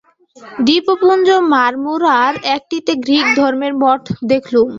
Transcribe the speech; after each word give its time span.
দ্বীপপুঞ্জ 0.65 1.27
মারমোরার 1.53 2.33
একটিতে 2.55 2.91
গ্রীক 3.05 3.27
ধর্মের 3.37 3.73
মঠ 3.83 4.01
দেখলুম। 4.31 4.67